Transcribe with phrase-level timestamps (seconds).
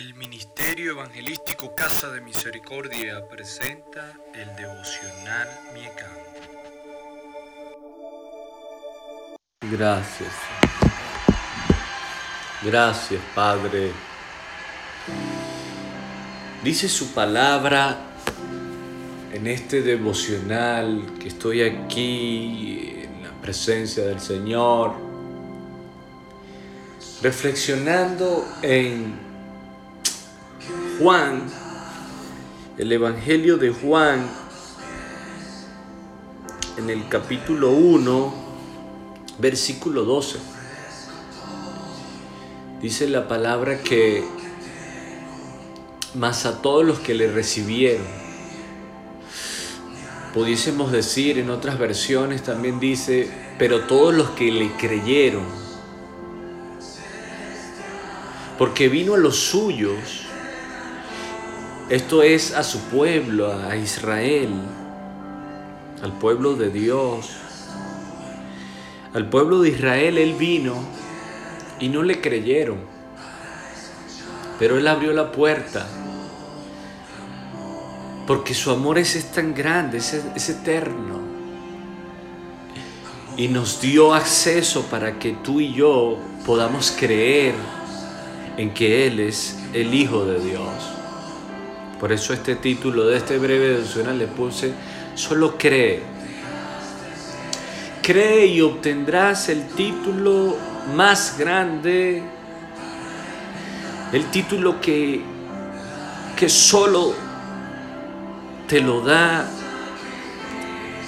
[0.00, 6.08] El Ministerio Evangelístico Casa de Misericordia presenta el devocional Miecam.
[9.70, 10.32] Gracias.
[12.62, 13.92] Gracias, Padre.
[16.64, 17.98] Dice su palabra
[19.34, 24.94] en este devocional que estoy aquí en la presencia del Señor,
[27.20, 29.29] reflexionando en
[31.00, 31.44] Juan,
[32.76, 34.28] el Evangelio de Juan,
[36.76, 38.34] en el capítulo 1,
[39.38, 40.36] versículo 12.
[42.82, 44.24] Dice la palabra que
[46.16, 48.04] más a todos los que le recibieron,
[50.34, 55.46] pudiésemos decir en otras versiones también dice, pero todos los que le creyeron,
[58.58, 60.26] porque vino a los suyos
[61.90, 64.50] esto es a su pueblo, a Israel,
[66.02, 67.30] al pueblo de Dios.
[69.12, 70.76] Al pueblo de Israel Él vino
[71.80, 72.78] y no le creyeron.
[74.60, 75.84] Pero Él abrió la puerta.
[78.24, 81.18] Porque su amor es, tan grande, es, eterno.
[83.36, 87.54] Y nos dio acceso para que tú y yo podamos creer
[88.56, 90.99] en que Él es el Hijo de Dios.
[92.00, 94.72] Por eso este título de este breve devocional le puse,
[95.14, 96.00] solo cree.
[98.02, 100.56] Cree y obtendrás el título
[100.96, 102.22] más grande,
[104.14, 105.20] el título que,
[106.38, 107.14] que solo
[108.66, 109.46] te lo da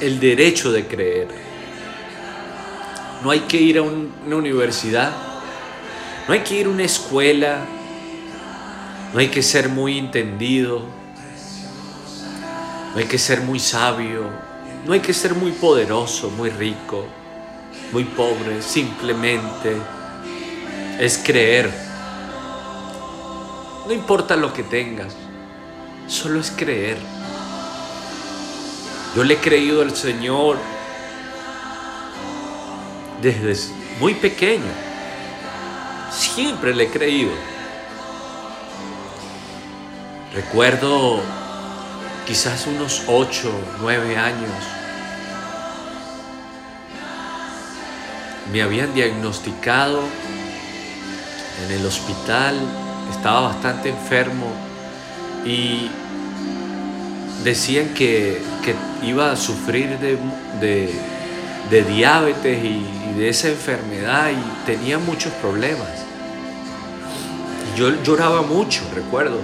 [0.00, 1.28] el derecho de creer.
[3.24, 5.10] No hay que ir a una universidad,
[6.28, 7.66] no hay que ir a una escuela,
[9.16, 10.82] no hay que ser muy entendido,
[12.92, 14.28] no hay que ser muy sabio,
[14.84, 17.06] no hay que ser muy poderoso, muy rico,
[17.92, 19.74] muy pobre, simplemente
[21.00, 21.70] es creer.
[23.86, 25.16] No importa lo que tengas,
[26.06, 26.98] solo es creer.
[29.16, 30.58] Yo le he creído al Señor
[33.22, 34.70] desde muy pequeño.
[36.10, 37.55] Siempre le he creído.
[40.36, 41.22] Recuerdo
[42.26, 44.50] quizás unos 8, 9 años.
[48.52, 50.02] Me habían diagnosticado
[51.64, 52.54] en el hospital,
[53.10, 54.52] estaba bastante enfermo
[55.46, 55.88] y
[57.42, 58.42] decían que,
[59.02, 59.98] iba a sufrir
[60.60, 66.04] de, diabetes y, y, de esa enfermedad y tenía muchos problemas.
[67.74, 69.40] Yo lloraba mucho, recuerdo.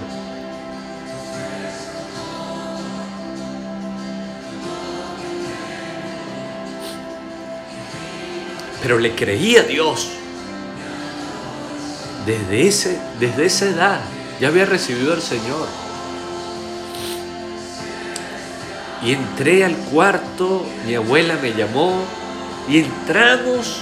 [8.83, 10.09] Pero le creía a Dios.
[12.25, 14.01] Desde, ese, desde esa edad
[14.41, 15.67] ya había recibido al Señor.
[19.01, 22.03] Y entré al cuarto, mi abuela me llamó
[22.67, 23.79] y entramos.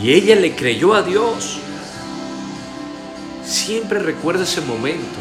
[0.00, 1.58] Y ella le creyó a Dios.
[3.44, 5.18] Siempre recuerdo ese momento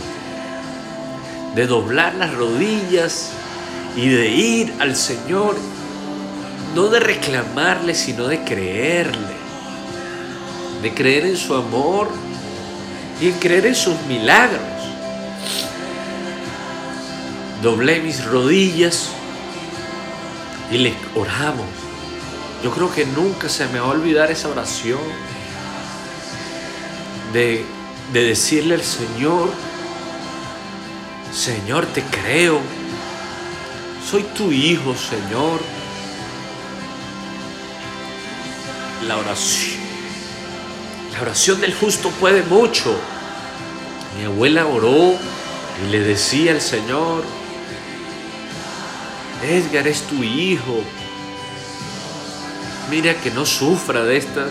[1.56, 3.32] de doblar las rodillas
[3.96, 5.56] y de ir al Señor
[6.80, 9.36] no de reclamarle, sino de creerle,
[10.82, 12.08] de creer en su amor
[13.20, 14.62] y en creer en sus milagros.
[17.62, 19.10] Doblé mis rodillas
[20.72, 21.68] y le oramos.
[22.64, 25.02] Yo creo que nunca se me va a olvidar esa oración
[27.34, 27.66] de,
[28.14, 29.50] de decirle al Señor,
[31.34, 32.62] Señor, te creo,
[34.10, 35.60] soy tu hijo, Señor
[39.08, 39.80] la oración.
[41.14, 42.96] La oración del justo puede mucho.
[44.18, 45.16] Mi abuela oró
[45.84, 47.24] y le decía al Señor,
[49.44, 50.84] Edgar es tu hijo.
[52.90, 54.48] Mira que no sufra de esta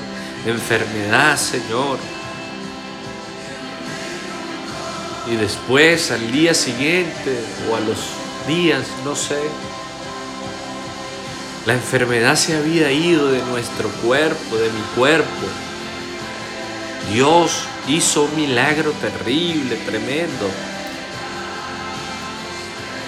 [0.47, 1.99] enfermedad, Señor.
[5.31, 7.39] Y después, al día siguiente
[7.71, 7.99] o a los
[8.47, 9.39] días, no sé,
[11.69, 15.29] la enfermedad se había ido de nuestro cuerpo, de mi cuerpo.
[17.13, 20.49] Dios hizo un milagro terrible, tremendo.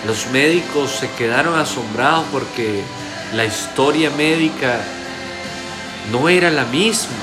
[0.07, 2.83] Los médicos se quedaron asombrados porque
[3.35, 4.79] la historia médica
[6.13, 7.17] no era la misma.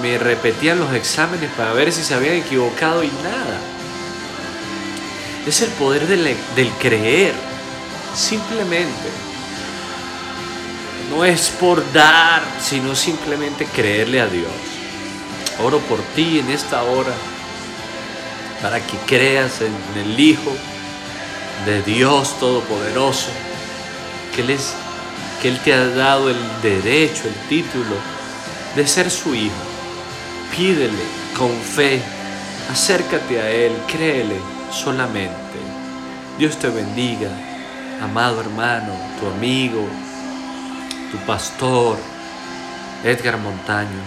[0.00, 3.58] me repetían los exámenes para ver si se habían equivocado y nada.
[5.48, 7.34] Es el poder del, del creer,
[8.14, 9.27] simplemente.
[11.10, 14.52] No es por dar, sino simplemente creerle a Dios.
[15.64, 17.12] Oro por ti en esta hora
[18.62, 20.52] para que creas en el Hijo
[21.64, 23.30] de Dios Todopoderoso,
[24.34, 24.56] que Él,
[25.40, 27.96] que Él te ha dado el derecho, el título
[28.76, 29.54] de ser su Hijo.
[30.56, 31.04] Pídele
[31.36, 32.00] con fe,
[32.70, 34.36] acércate a Él, créele
[34.70, 35.58] solamente.
[36.38, 37.30] Dios te bendiga,
[38.02, 39.86] amado hermano, tu amigo,
[41.10, 41.96] tu pastor,
[43.04, 44.02] Edgar Montaño.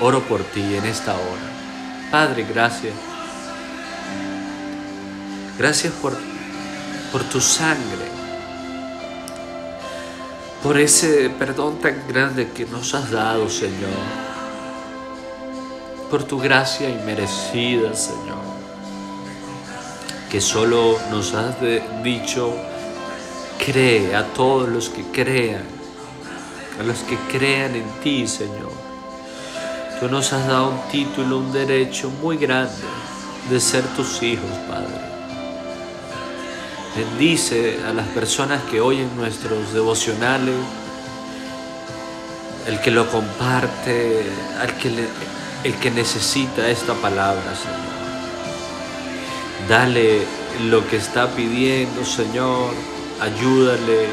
[0.00, 2.10] Oro por ti en esta hora.
[2.10, 2.94] Padre, gracias.
[5.56, 6.16] Gracias por,
[7.12, 8.08] por tu sangre,
[10.64, 13.90] por ese perdón tan grande que nos has dado, Señor,
[16.10, 18.42] por tu gracia inmerecida, Señor,
[20.28, 21.54] que solo nos has
[22.02, 22.52] dicho,
[23.64, 25.73] cree a todos los que crean,
[26.78, 28.72] a los que crean en ti, Señor.
[30.00, 32.72] Tú nos has dado un título, un derecho muy grande
[33.50, 35.14] de ser tus hijos, Padre.
[36.96, 40.56] Bendice a las personas que oyen nuestros devocionales,
[42.66, 44.22] el que lo comparte,
[44.60, 45.08] al que
[45.64, 47.94] el que necesita esta palabra, Señor.
[49.68, 50.22] Dale
[50.68, 52.74] lo que está pidiendo, Señor.
[53.20, 54.08] Ayúdale,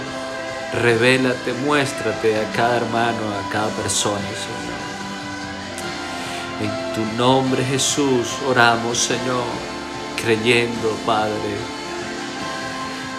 [0.73, 4.81] revélate, muéstrate a cada hermano, a cada persona, Señor.
[6.61, 9.45] En tu nombre, Jesús, oramos, Señor,
[10.21, 11.81] creyendo, Padre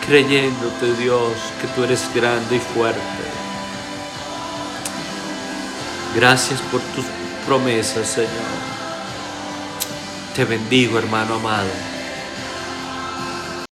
[0.07, 3.01] creyéndote Dios que tú eres grande y fuerte.
[6.15, 7.05] Gracias por tus
[7.47, 8.31] promesas, Señor.
[10.35, 11.92] Te bendigo, hermano amado.